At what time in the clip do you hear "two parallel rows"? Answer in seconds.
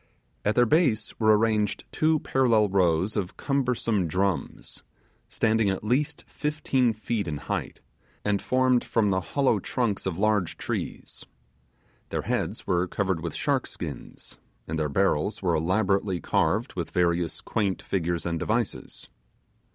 1.91-3.15